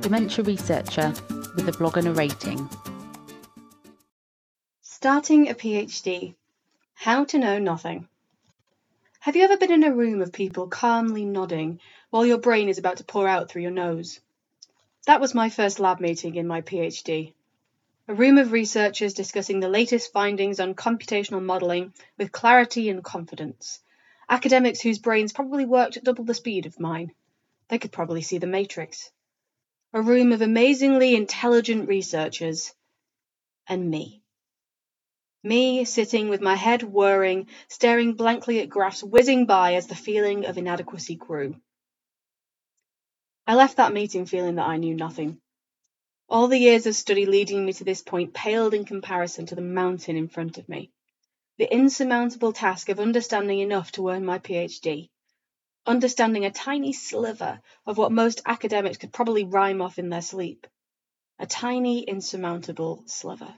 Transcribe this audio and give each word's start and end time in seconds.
dementia 0.00 0.42
researcher 0.42 1.12
with 1.54 1.68
a 1.68 1.72
blog 1.72 1.98
and 1.98 2.08
a 2.08 2.12
rating. 2.12 2.68
Starting 4.80 5.50
a 5.50 5.54
PhD 5.54 6.34
How 6.94 7.24
to 7.26 7.38
Know 7.38 7.58
Nothing. 7.58 8.08
Have 9.20 9.36
you 9.36 9.42
ever 9.42 9.58
been 9.58 9.72
in 9.72 9.84
a 9.84 9.94
room 9.94 10.22
of 10.22 10.32
people 10.32 10.68
calmly 10.68 11.26
nodding 11.26 11.80
while 12.08 12.24
your 12.24 12.38
brain 12.38 12.70
is 12.70 12.78
about 12.78 12.96
to 12.96 13.04
pour 13.04 13.28
out 13.28 13.50
through 13.50 13.60
your 13.60 13.70
nose? 13.70 14.20
That 15.06 15.20
was 15.20 15.34
my 15.34 15.50
first 15.50 15.78
lab 15.80 16.00
meeting 16.00 16.36
in 16.36 16.46
my 16.46 16.62
PhD. 16.62 17.34
A 18.08 18.14
room 18.14 18.38
of 18.38 18.52
researchers 18.52 19.12
discussing 19.12 19.60
the 19.60 19.68
latest 19.68 20.14
findings 20.14 20.60
on 20.60 20.74
computational 20.74 21.42
modelling 21.42 21.92
with 22.16 22.32
clarity 22.32 22.88
and 22.88 23.04
confidence. 23.04 23.80
Academics 24.30 24.80
whose 24.80 24.98
brains 24.98 25.34
probably 25.34 25.66
worked 25.66 25.98
at 25.98 26.04
double 26.04 26.24
the 26.24 26.32
speed 26.32 26.64
of 26.64 26.80
mine. 26.80 27.12
They 27.68 27.78
could 27.78 27.92
probably 27.92 28.22
see 28.22 28.38
the 28.38 28.46
matrix. 28.46 29.10
A 29.92 30.00
room 30.00 30.30
of 30.30 30.40
amazingly 30.40 31.16
intelligent 31.16 31.88
researchers. 31.88 32.72
And 33.66 33.90
me. 33.90 34.22
Me 35.42 35.84
sitting 35.84 36.28
with 36.28 36.40
my 36.40 36.54
head 36.54 36.82
whirring, 36.82 37.48
staring 37.68 38.12
blankly 38.12 38.60
at 38.60 38.68
graphs 38.68 39.02
whizzing 39.02 39.46
by 39.46 39.74
as 39.74 39.88
the 39.88 39.96
feeling 39.96 40.44
of 40.44 40.58
inadequacy 40.58 41.16
grew. 41.16 41.60
I 43.48 43.56
left 43.56 43.78
that 43.78 43.92
meeting 43.92 44.26
feeling 44.26 44.54
that 44.56 44.68
I 44.68 44.76
knew 44.76 44.94
nothing. 44.94 45.40
All 46.28 46.46
the 46.46 46.58
years 46.58 46.86
of 46.86 46.94
study 46.94 47.26
leading 47.26 47.66
me 47.66 47.72
to 47.72 47.84
this 47.84 48.02
point 48.02 48.32
paled 48.32 48.74
in 48.74 48.84
comparison 48.84 49.46
to 49.46 49.56
the 49.56 49.60
mountain 49.60 50.16
in 50.16 50.28
front 50.28 50.58
of 50.58 50.68
me. 50.68 50.92
The 51.58 51.72
insurmountable 51.72 52.52
task 52.52 52.90
of 52.90 53.00
understanding 53.00 53.58
enough 53.58 53.90
to 53.92 54.08
earn 54.10 54.24
my 54.24 54.38
PhD. 54.38 55.08
Understanding 55.86 56.44
a 56.44 56.50
tiny 56.50 56.92
sliver 56.92 57.60
of 57.86 57.96
what 57.96 58.12
most 58.12 58.42
academics 58.44 58.98
could 58.98 59.12
probably 59.12 59.44
rhyme 59.44 59.80
off 59.80 59.98
in 59.98 60.10
their 60.10 60.20
sleep. 60.20 60.66
A 61.38 61.46
tiny, 61.46 62.02
insurmountable 62.02 63.02
sliver. 63.06 63.54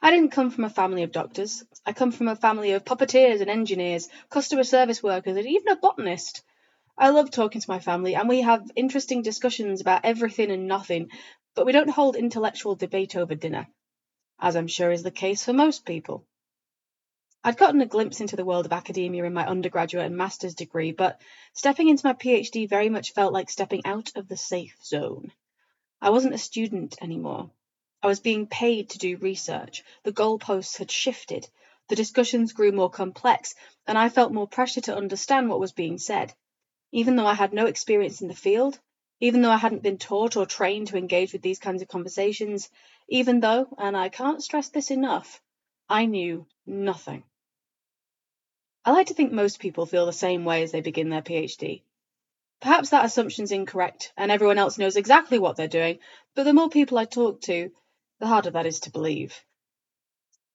I 0.00 0.10
didn't 0.10 0.30
come 0.30 0.50
from 0.50 0.64
a 0.64 0.70
family 0.70 1.02
of 1.02 1.12
doctors. 1.12 1.64
I 1.84 1.92
come 1.94 2.12
from 2.12 2.28
a 2.28 2.36
family 2.36 2.72
of 2.72 2.84
puppeteers 2.84 3.40
and 3.40 3.50
engineers, 3.50 4.08
customer 4.28 4.62
service 4.62 5.02
workers, 5.02 5.36
and 5.36 5.46
even 5.46 5.68
a 5.68 5.76
botanist. 5.76 6.42
I 6.96 7.10
love 7.10 7.30
talking 7.30 7.60
to 7.60 7.70
my 7.70 7.80
family, 7.80 8.14
and 8.14 8.28
we 8.28 8.42
have 8.42 8.70
interesting 8.76 9.22
discussions 9.22 9.80
about 9.80 10.04
everything 10.04 10.50
and 10.50 10.68
nothing, 10.68 11.10
but 11.54 11.66
we 11.66 11.72
don't 11.72 11.90
hold 11.90 12.16
intellectual 12.16 12.76
debate 12.76 13.16
over 13.16 13.34
dinner, 13.34 13.66
as 14.38 14.54
I'm 14.54 14.68
sure 14.68 14.92
is 14.92 15.02
the 15.02 15.10
case 15.10 15.44
for 15.44 15.52
most 15.52 15.84
people. 15.84 16.24
I'd 17.44 17.56
gotten 17.56 17.80
a 17.82 17.86
glimpse 17.86 18.20
into 18.20 18.36
the 18.36 18.44
world 18.44 18.66
of 18.66 18.72
academia 18.72 19.24
in 19.24 19.34
my 19.34 19.46
undergraduate 19.46 20.06
and 20.06 20.16
master's 20.16 20.54
degree, 20.54 20.92
but 20.92 21.20
stepping 21.52 21.88
into 21.88 22.06
my 22.06 22.14
PhD 22.14 22.68
very 22.68 22.88
much 22.88 23.12
felt 23.12 23.32
like 23.32 23.50
stepping 23.50 23.82
out 23.84 24.10
of 24.16 24.26
the 24.26 24.36
safe 24.36 24.76
zone. 24.82 25.30
I 26.00 26.10
wasn't 26.10 26.34
a 26.34 26.38
student 26.38 26.96
anymore. 27.02 27.50
I 28.02 28.06
was 28.06 28.20
being 28.20 28.46
paid 28.46 28.90
to 28.90 28.98
do 28.98 29.18
research. 29.18 29.84
The 30.02 30.12
goalposts 30.12 30.78
had 30.78 30.90
shifted. 30.90 31.48
The 31.88 31.96
discussions 31.96 32.52
grew 32.52 32.72
more 32.72 32.90
complex, 32.90 33.54
and 33.86 33.96
I 33.96 34.08
felt 34.08 34.32
more 34.32 34.48
pressure 34.48 34.80
to 34.80 34.96
understand 34.96 35.48
what 35.48 35.60
was 35.60 35.72
being 35.72 35.98
said 35.98 36.34
even 36.94 37.16
though 37.16 37.26
I 37.26 37.34
had 37.34 37.52
no 37.52 37.66
experience 37.66 38.22
in 38.22 38.28
the 38.28 38.34
field, 38.34 38.78
even 39.18 39.42
though 39.42 39.50
I 39.50 39.56
hadn't 39.56 39.82
been 39.82 39.98
taught 39.98 40.36
or 40.36 40.46
trained 40.46 40.86
to 40.88 40.96
engage 40.96 41.32
with 41.32 41.42
these 41.42 41.58
kinds 41.58 41.82
of 41.82 41.88
conversations, 41.88 42.70
even 43.08 43.40
though, 43.40 43.66
and 43.78 43.96
I 43.96 44.08
can't 44.10 44.40
stress 44.40 44.68
this 44.68 44.92
enough, 44.92 45.42
I 45.88 46.06
knew 46.06 46.46
nothing. 46.64 47.24
I 48.86 48.92
like 48.92 49.06
to 49.06 49.14
think 49.14 49.32
most 49.32 49.60
people 49.60 49.86
feel 49.86 50.04
the 50.04 50.12
same 50.12 50.44
way 50.44 50.62
as 50.62 50.72
they 50.72 50.82
begin 50.82 51.08
their 51.08 51.22
PhD. 51.22 51.82
Perhaps 52.60 52.90
that 52.90 53.04
assumption's 53.04 53.50
incorrect 53.50 54.12
and 54.16 54.30
everyone 54.30 54.58
else 54.58 54.76
knows 54.76 54.96
exactly 54.96 55.38
what 55.38 55.56
they're 55.56 55.68
doing, 55.68 55.98
but 56.34 56.44
the 56.44 56.52
more 56.52 56.68
people 56.68 56.98
I 56.98 57.06
talk 57.06 57.40
to, 57.42 57.70
the 58.20 58.26
harder 58.26 58.50
that 58.50 58.66
is 58.66 58.80
to 58.80 58.90
believe. 58.90 59.42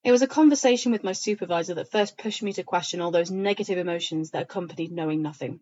It 0.03 0.11
was 0.11 0.21
a 0.21 0.27
conversation 0.27 0.91
with 0.91 1.03
my 1.03 1.11
supervisor 1.11 1.73
that 1.73 1.91
first 1.91 2.17
pushed 2.17 2.43
me 2.43 2.53
to 2.53 2.63
question 2.63 3.01
all 3.01 3.09
those 3.09 3.31
negative 3.31 3.79
emotions 3.79 4.29
that 4.29 4.43
accompanied 4.43 4.91
knowing 4.91 5.23
nothing. 5.23 5.59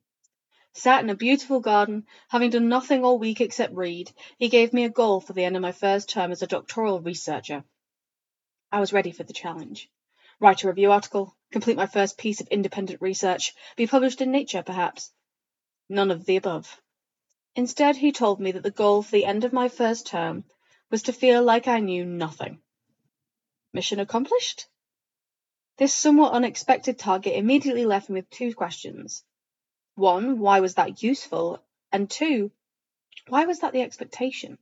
Sat 0.74 1.04
in 1.04 1.10
a 1.10 1.16
beautiful 1.16 1.62
garden, 1.62 2.06
having 2.28 2.50
done 2.50 2.68
nothing 2.68 3.04
all 3.04 3.18
week 3.18 3.40
except 3.40 3.74
read, 3.74 4.12
he 4.38 4.50
gave 4.50 4.74
me 4.74 4.84
a 4.84 4.90
goal 4.90 5.22
for 5.22 5.32
the 5.32 5.46
end 5.46 5.56
of 5.56 5.62
my 5.62 5.72
first 5.72 6.10
term 6.10 6.32
as 6.32 6.42
a 6.42 6.48
doctoral 6.48 7.00
researcher. 7.00 7.64
I 8.72 8.82
was 8.82 8.94
ready 8.94 9.12
for 9.12 9.24
the 9.24 9.34
challenge. 9.34 9.90
Write 10.40 10.64
a 10.64 10.68
review 10.68 10.92
article, 10.92 11.36
complete 11.52 11.78
my 11.78 11.88
first 11.88 12.18
piece 12.18 12.42
of 12.42 12.48
independent 12.50 13.02
research, 13.02 13.56
be 13.76 13.88
published 13.88 14.22
in 14.22 14.32
Nature, 14.32 14.62
perhaps. 14.62 15.12
None 15.90 16.12
of 16.12 16.26
the 16.26 16.36
above. 16.36 16.80
Instead, 17.56 17.96
he 17.96 18.12
told 18.12 18.40
me 18.40 18.52
that 18.52 18.62
the 18.62 18.70
goal 18.70 19.02
for 19.02 19.12
the 19.12 19.26
end 19.26 19.46
of 19.46 19.52
my 19.52 19.68
first 19.68 20.06
term 20.06 20.44
was 20.92 21.04
to 21.04 21.14
feel 21.14 21.42
like 21.42 21.68
I 21.68 21.80
knew 21.80 22.06
nothing. 22.06 22.62
Mission 23.74 24.00
accomplished? 24.00 24.68
This 25.78 25.94
somewhat 25.94 26.34
unexpected 26.34 27.00
target 27.00 27.36
immediately 27.36 27.86
left 27.86 28.10
me 28.10 28.20
with 28.20 28.30
two 28.30 28.54
questions. 28.54 29.24
One, 29.96 30.38
why 30.38 30.60
was 30.60 30.76
that 30.76 31.02
useful? 31.02 31.64
And 31.92 32.08
two, 32.10 32.52
why 33.28 33.46
was 33.46 33.60
that 33.60 33.74
the 33.74 33.82
expectation? 33.82 34.60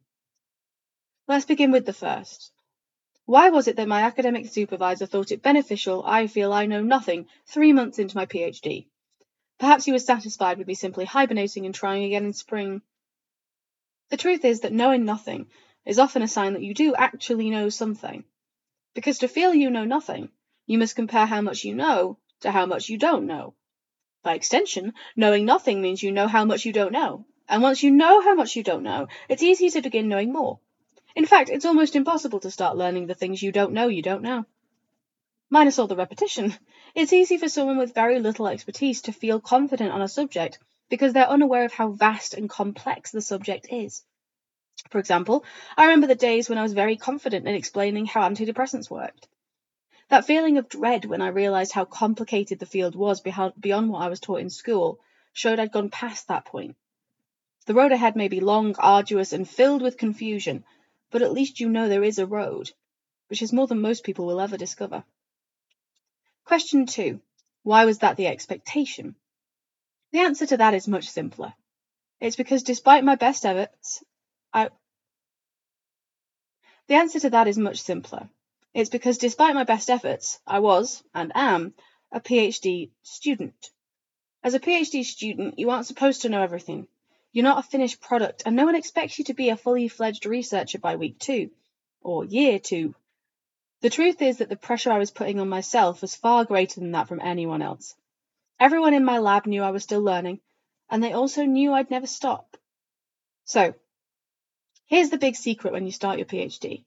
Let's 1.27 1.45
begin 1.45 1.71
with 1.71 1.85
the 1.85 1.93
first. 1.93 2.51
Why 3.27 3.49
was 3.49 3.67
it 3.67 3.77
that 3.77 3.87
my 3.87 4.03
academic 4.03 4.47
supervisor 4.47 5.07
thought 5.07 5.31
it 5.31 5.41
beneficial 5.41 6.03
I 6.05 6.27
feel 6.27 6.53
I 6.53 6.67
know 6.67 6.83
nothing 6.83 7.27
three 7.47 7.73
months 7.73 7.97
into 7.97 8.15
my 8.15 8.27
PhD? 8.27 8.85
Perhaps 9.57 9.85
he 9.85 9.91
was 9.91 10.05
satisfied 10.05 10.59
with 10.59 10.67
me 10.67 10.75
simply 10.75 11.05
hibernating 11.05 11.65
and 11.65 11.73
trying 11.73 12.03
again 12.03 12.25
in 12.25 12.33
spring. 12.33 12.83
The 14.09 14.17
truth 14.17 14.45
is 14.45 14.59
that 14.59 14.73
knowing 14.73 15.05
nothing 15.05 15.49
is 15.85 15.97
often 15.97 16.21
a 16.21 16.27
sign 16.27 16.53
that 16.53 16.61
you 16.61 16.75
do 16.75 16.93
actually 16.93 17.49
know 17.49 17.69
something. 17.69 18.25
Because 18.93 19.17
to 19.19 19.27
feel 19.27 19.55
you 19.55 19.71
know 19.71 19.85
nothing, 19.85 20.29
you 20.67 20.77
must 20.77 20.95
compare 20.95 21.25
how 21.25 21.41
much 21.41 21.63
you 21.63 21.73
know 21.73 22.19
to 22.41 22.51
how 22.51 22.67
much 22.67 22.89
you 22.89 22.99
don't 22.99 23.25
know. 23.25 23.55
By 24.21 24.35
extension, 24.35 24.93
knowing 25.15 25.45
nothing 25.45 25.81
means 25.81 26.03
you 26.03 26.11
know 26.11 26.27
how 26.27 26.45
much 26.45 26.63
you 26.63 26.73
don't 26.73 26.91
know. 26.91 27.25
And 27.49 27.63
once 27.63 27.81
you 27.81 27.89
know 27.89 28.21
how 28.21 28.35
much 28.35 28.55
you 28.55 28.61
don't 28.61 28.83
know, 28.83 29.07
it's 29.29 29.41
easy 29.41 29.69
to 29.71 29.81
begin 29.81 30.09
knowing 30.09 30.31
more. 30.31 30.59
In 31.15 31.25
fact, 31.25 31.49
it's 31.49 31.65
almost 31.65 31.95
impossible 31.95 32.41
to 32.41 32.51
start 32.51 32.75
learning 32.75 33.07
the 33.07 33.15
things 33.15 33.41
you 33.41 33.53
don't 33.53 33.71
know 33.71 33.87
you 33.87 34.01
don't 34.01 34.21
know. 34.21 34.45
Minus 35.49 35.79
all 35.79 35.87
the 35.87 35.95
repetition, 35.95 36.53
it's 36.93 37.13
easy 37.13 37.37
for 37.37 37.47
someone 37.47 37.77
with 37.77 37.95
very 37.95 38.19
little 38.19 38.47
expertise 38.47 39.01
to 39.03 39.13
feel 39.13 39.39
confident 39.39 39.93
on 39.93 40.01
a 40.01 40.09
subject 40.09 40.59
because 40.89 41.13
they're 41.13 41.29
unaware 41.29 41.63
of 41.63 41.73
how 41.73 41.91
vast 41.91 42.33
and 42.33 42.49
complex 42.49 43.11
the 43.11 43.21
subject 43.21 43.67
is. 43.71 44.03
For 44.89 44.99
example, 44.99 45.45
I 45.77 45.85
remember 45.85 46.07
the 46.07 46.15
days 46.15 46.49
when 46.49 46.57
I 46.57 46.63
was 46.63 46.73
very 46.73 46.97
confident 46.97 47.47
in 47.47 47.55
explaining 47.55 48.07
how 48.07 48.27
antidepressants 48.27 48.89
worked. 48.89 49.29
That 50.09 50.25
feeling 50.25 50.57
of 50.57 50.67
dread 50.67 51.05
when 51.05 51.21
I 51.21 51.29
realized 51.29 51.71
how 51.71 51.85
complicated 51.85 52.59
the 52.59 52.65
field 52.65 52.93
was 52.93 53.21
beyond 53.21 53.89
what 53.89 54.01
I 54.01 54.09
was 54.09 54.19
taught 54.19 54.41
in 54.41 54.49
school 54.49 54.99
showed 55.31 55.59
I'd 55.59 55.71
gone 55.71 55.89
past 55.89 56.27
that 56.27 56.43
point. 56.45 56.75
The 57.67 57.73
road 57.73 57.93
ahead 57.93 58.15
may 58.17 58.27
be 58.27 58.41
long, 58.41 58.75
arduous, 58.77 59.31
and 59.31 59.49
filled 59.49 59.81
with 59.81 59.97
confusion, 59.97 60.65
but 61.11 61.21
at 61.21 61.33
least 61.33 61.59
you 61.59 61.69
know 61.69 61.87
there 61.87 62.03
is 62.03 62.19
a 62.19 62.25
road, 62.25 62.71
which 63.27 63.41
is 63.41 63.53
more 63.53 63.67
than 63.67 63.81
most 63.81 64.03
people 64.03 64.25
will 64.25 64.41
ever 64.41 64.57
discover. 64.57 65.03
Question 66.45 66.85
two 66.85 67.21
Why 67.63 67.85
was 67.85 67.99
that 67.99 68.17
the 68.17 68.27
expectation? 68.27 69.15
The 70.11 70.19
answer 70.19 70.45
to 70.45 70.57
that 70.57 70.73
is 70.73 70.87
much 70.87 71.09
simpler. 71.09 71.53
It's 72.21 72.35
because 72.35 72.63
despite 72.63 73.03
my 73.03 73.15
best 73.15 73.45
efforts, 73.45 74.03
I. 74.53 74.69
The 76.87 76.95
answer 76.95 77.19
to 77.19 77.29
that 77.31 77.47
is 77.47 77.57
much 77.57 77.81
simpler. 77.81 78.29
It's 78.73 78.89
because 78.89 79.17
despite 79.17 79.55
my 79.55 79.63
best 79.63 79.89
efforts, 79.89 80.39
I 80.45 80.59
was, 80.59 81.03
and 81.13 81.31
am, 81.35 81.73
a 82.11 82.19
PhD 82.21 82.91
student. 83.03 83.71
As 84.43 84.53
a 84.53 84.59
PhD 84.59 85.03
student, 85.03 85.57
you 85.57 85.69
aren't 85.69 85.87
supposed 85.87 86.21
to 86.21 86.29
know 86.29 86.43
everything. 86.43 86.87
You're 87.35 87.43
not 87.43 87.59
a 87.59 87.67
finished 87.67 87.99
product, 87.99 88.43
and 88.45 88.55
no 88.55 88.63
one 88.63 88.75
expects 88.75 89.19
you 89.19 89.25
to 89.25 89.33
be 89.33 89.49
a 89.49 89.57
fully 89.57 89.89
fledged 89.89 90.25
researcher 90.25 90.79
by 90.79 90.95
week 90.95 91.19
two, 91.19 91.51
or 92.01 92.23
year 92.23 92.59
two. 92.59 92.95
The 93.81 93.89
truth 93.89 94.21
is 94.21 94.37
that 94.37 94.47
the 94.47 94.55
pressure 94.55 94.89
I 94.89 94.99
was 94.99 95.11
putting 95.11 95.41
on 95.41 95.49
myself 95.49 95.99
was 95.99 96.15
far 96.15 96.45
greater 96.45 96.79
than 96.79 96.91
that 96.91 97.09
from 97.09 97.19
anyone 97.19 97.61
else. 97.61 97.93
Everyone 98.57 98.93
in 98.93 99.03
my 99.03 99.17
lab 99.17 99.47
knew 99.47 99.63
I 99.63 99.71
was 99.71 99.83
still 99.83 100.01
learning, 100.01 100.39
and 100.89 101.03
they 101.03 101.11
also 101.11 101.43
knew 101.43 101.73
I'd 101.73 101.91
never 101.91 102.07
stop. 102.07 102.55
So, 103.43 103.73
here's 104.85 105.09
the 105.09 105.17
big 105.17 105.35
secret 105.35 105.73
when 105.73 105.85
you 105.85 105.91
start 105.91 106.19
your 106.19 106.27
PhD. 106.27 106.85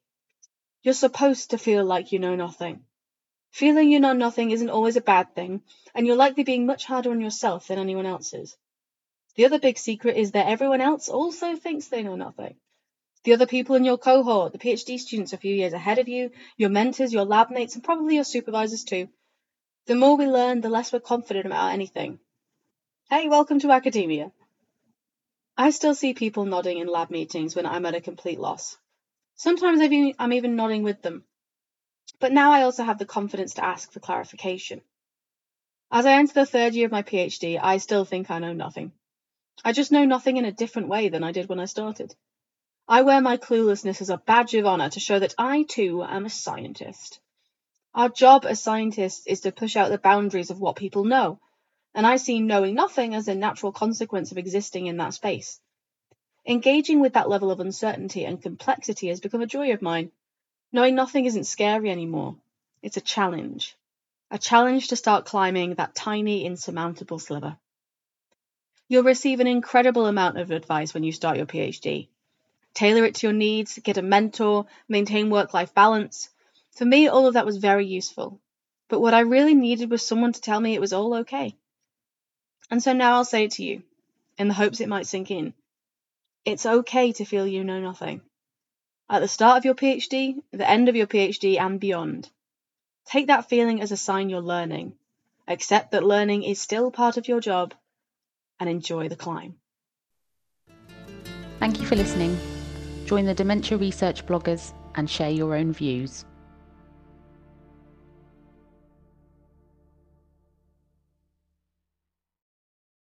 You're 0.82 0.94
supposed 0.94 1.50
to 1.50 1.58
feel 1.58 1.84
like 1.84 2.10
you 2.10 2.20
know 2.20 2.36
nothing. 2.36 2.86
Feeling 3.50 3.92
you 3.92 4.00
know 4.00 4.14
nothing 4.14 4.50
isn't 4.50 4.70
always 4.70 4.96
a 4.96 5.02
bad 5.02 5.34
thing, 5.34 5.60
and 5.94 6.06
you're 6.06 6.16
likely 6.16 6.44
being 6.44 6.64
much 6.64 6.86
harder 6.86 7.10
on 7.10 7.20
yourself 7.20 7.66
than 7.66 7.78
anyone 7.78 8.06
else 8.06 8.32
is. 8.32 8.56
The 9.38 9.44
other 9.44 9.60
big 9.60 9.78
secret 9.78 10.16
is 10.16 10.32
that 10.32 10.48
everyone 10.48 10.80
else 10.80 11.08
also 11.08 11.54
thinks 11.54 11.86
they 11.86 12.02
know 12.02 12.16
nothing. 12.16 12.56
The 13.22 13.34
other 13.34 13.46
people 13.46 13.76
in 13.76 13.84
your 13.84 13.96
cohort, 13.96 14.52
the 14.52 14.58
PhD 14.58 14.98
students 14.98 15.32
a 15.32 15.36
few 15.36 15.54
years 15.54 15.72
ahead 15.72 16.00
of 16.00 16.08
you, 16.08 16.32
your 16.56 16.70
mentors, 16.70 17.12
your 17.12 17.24
lab 17.24 17.52
mates, 17.52 17.76
and 17.76 17.84
probably 17.84 18.16
your 18.16 18.24
supervisors 18.24 18.82
too. 18.82 19.08
The 19.86 19.94
more 19.94 20.16
we 20.16 20.26
learn, 20.26 20.60
the 20.60 20.68
less 20.68 20.92
we're 20.92 20.98
confident 20.98 21.46
about 21.46 21.72
anything. 21.72 22.18
Hey, 23.10 23.28
welcome 23.28 23.60
to 23.60 23.70
academia. 23.70 24.32
I 25.56 25.70
still 25.70 25.94
see 25.94 26.14
people 26.14 26.44
nodding 26.44 26.78
in 26.78 26.88
lab 26.88 27.10
meetings 27.10 27.54
when 27.54 27.64
I'm 27.64 27.86
at 27.86 27.94
a 27.94 28.00
complete 28.00 28.40
loss. 28.40 28.76
Sometimes 29.36 29.80
I'm 30.18 30.32
even 30.32 30.56
nodding 30.56 30.82
with 30.82 31.00
them. 31.00 31.22
But 32.18 32.32
now 32.32 32.50
I 32.50 32.62
also 32.62 32.82
have 32.82 32.98
the 32.98 33.06
confidence 33.06 33.54
to 33.54 33.64
ask 33.64 33.92
for 33.92 34.00
clarification. 34.00 34.80
As 35.92 36.06
I 36.06 36.14
enter 36.14 36.34
the 36.34 36.44
third 36.44 36.74
year 36.74 36.86
of 36.86 36.92
my 36.92 37.02
PhD, 37.02 37.56
I 37.62 37.76
still 37.76 38.04
think 38.04 38.32
I 38.32 38.40
know 38.40 38.52
nothing. 38.52 38.90
I 39.64 39.72
just 39.72 39.92
know 39.92 40.04
nothing 40.04 40.36
in 40.36 40.44
a 40.44 40.52
different 40.52 40.88
way 40.88 41.08
than 41.08 41.24
I 41.24 41.32
did 41.32 41.48
when 41.48 41.60
I 41.60 41.64
started. 41.64 42.14
I 42.86 43.02
wear 43.02 43.20
my 43.20 43.36
cluelessness 43.36 44.00
as 44.00 44.08
a 44.08 44.16
badge 44.16 44.54
of 44.54 44.66
honor 44.66 44.88
to 44.90 45.00
show 45.00 45.18
that 45.18 45.34
I 45.36 45.64
too 45.64 46.02
am 46.02 46.24
a 46.24 46.30
scientist. 46.30 47.20
Our 47.94 48.08
job 48.08 48.46
as 48.46 48.62
scientists 48.62 49.26
is 49.26 49.40
to 49.40 49.52
push 49.52 49.76
out 49.76 49.90
the 49.90 49.98
boundaries 49.98 50.50
of 50.50 50.60
what 50.60 50.76
people 50.76 51.04
know, 51.04 51.40
and 51.94 52.06
I 52.06 52.16
see 52.16 52.40
knowing 52.40 52.74
nothing 52.74 53.14
as 53.14 53.28
a 53.28 53.34
natural 53.34 53.72
consequence 53.72 54.30
of 54.30 54.38
existing 54.38 54.86
in 54.86 54.96
that 54.98 55.14
space. 55.14 55.60
Engaging 56.46 57.00
with 57.00 57.14
that 57.14 57.28
level 57.28 57.50
of 57.50 57.60
uncertainty 57.60 58.24
and 58.24 58.40
complexity 58.40 59.08
has 59.08 59.20
become 59.20 59.42
a 59.42 59.46
joy 59.46 59.72
of 59.72 59.82
mine. 59.82 60.12
Knowing 60.72 60.94
nothing 60.94 61.24
isn't 61.24 61.44
scary 61.44 61.90
anymore. 61.90 62.36
It's 62.82 62.96
a 62.96 63.02
challenge. 63.02 63.76
A 64.30 64.38
challenge 64.38 64.88
to 64.88 64.96
start 64.96 65.26
climbing 65.26 65.74
that 65.74 65.94
tiny, 65.94 66.44
insurmountable 66.44 67.18
sliver. 67.18 67.58
You'll 68.90 69.02
receive 69.02 69.40
an 69.40 69.46
incredible 69.46 70.06
amount 70.06 70.38
of 70.38 70.50
advice 70.50 70.94
when 70.94 71.02
you 71.02 71.12
start 71.12 71.36
your 71.36 71.44
PhD. 71.44 72.08
Tailor 72.72 73.04
it 73.04 73.16
to 73.16 73.26
your 73.26 73.34
needs, 73.34 73.78
get 73.82 73.98
a 73.98 74.02
mentor, 74.02 74.64
maintain 74.88 75.28
work 75.28 75.52
life 75.52 75.74
balance. 75.74 76.30
For 76.74 76.86
me, 76.86 77.06
all 77.06 77.26
of 77.26 77.34
that 77.34 77.44
was 77.44 77.58
very 77.58 77.84
useful. 77.84 78.40
But 78.88 79.00
what 79.00 79.12
I 79.12 79.20
really 79.20 79.54
needed 79.54 79.90
was 79.90 80.06
someone 80.06 80.32
to 80.32 80.40
tell 80.40 80.58
me 80.58 80.72
it 80.72 80.80
was 80.80 80.94
all 80.94 81.16
okay. 81.16 81.54
And 82.70 82.82
so 82.82 82.94
now 82.94 83.16
I'll 83.16 83.26
say 83.26 83.44
it 83.44 83.50
to 83.52 83.62
you, 83.62 83.82
in 84.38 84.48
the 84.48 84.54
hopes 84.54 84.80
it 84.80 84.88
might 84.88 85.06
sink 85.06 85.30
in. 85.30 85.52
It's 86.46 86.64
okay 86.64 87.12
to 87.12 87.26
feel 87.26 87.46
you 87.46 87.64
know 87.64 87.80
nothing. 87.80 88.22
At 89.10 89.18
the 89.18 89.28
start 89.28 89.58
of 89.58 89.64
your 89.66 89.74
PhD, 89.74 90.42
the 90.50 90.70
end 90.70 90.88
of 90.88 90.96
your 90.96 91.06
PhD, 91.06 91.60
and 91.60 91.78
beyond. 91.78 92.30
Take 93.04 93.26
that 93.26 93.50
feeling 93.50 93.82
as 93.82 93.92
a 93.92 93.98
sign 93.98 94.30
you're 94.30 94.40
learning. 94.40 94.94
Accept 95.46 95.90
that 95.90 96.04
learning 96.04 96.44
is 96.44 96.58
still 96.58 96.90
part 96.90 97.18
of 97.18 97.28
your 97.28 97.40
job 97.40 97.74
and 98.60 98.68
enjoy 98.68 99.08
the 99.08 99.16
climb. 99.16 99.54
Thank 101.58 101.80
you 101.80 101.86
for 101.86 101.96
listening. 101.96 102.38
Join 103.06 103.24
the 103.24 103.34
Dementia 103.34 103.78
Research 103.78 104.24
bloggers 104.26 104.72
and 104.94 105.08
share 105.08 105.30
your 105.30 105.56
own 105.56 105.72
views. 105.72 106.24